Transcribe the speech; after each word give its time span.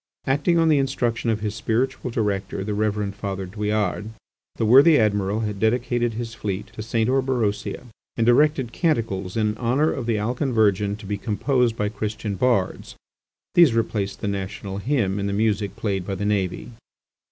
Acting 0.25 0.57
on 0.57 0.67
the 0.67 0.79
instruction 0.79 1.29
of 1.29 1.41
his 1.41 1.53
spiritual 1.53 2.09
director, 2.09 2.63
the 2.63 2.73
Reverend 2.73 3.13
Father 3.13 3.45
Douillard, 3.45 4.09
the 4.55 4.65
worthy 4.65 4.97
Admiral 4.97 5.41
had 5.41 5.59
dedicated 5.59 6.15
his 6.15 6.33
fleet 6.33 6.71
to 6.73 6.81
St. 6.81 7.07
Orberosia 7.07 7.83
and 8.17 8.25
directed 8.25 8.71
canticles 8.73 9.37
in 9.37 9.55
honour 9.59 9.91
of 9.93 10.07
the 10.07 10.17
Alcan 10.17 10.53
Virgin 10.53 10.95
to 10.95 11.05
be 11.05 11.19
composed 11.19 11.77
by 11.77 11.87
Christian 11.89 12.33
bards. 12.33 12.95
These 13.53 13.75
replaced 13.75 14.21
the 14.21 14.27
national 14.27 14.79
hymn 14.79 15.19
in 15.19 15.27
the 15.27 15.33
music 15.33 15.75
played 15.75 16.03
by 16.07 16.15
the 16.15 16.25
navy. 16.25 16.71